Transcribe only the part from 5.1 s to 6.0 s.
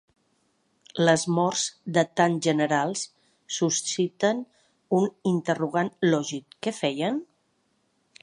interrogant